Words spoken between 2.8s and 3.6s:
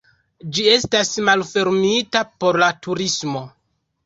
turismo.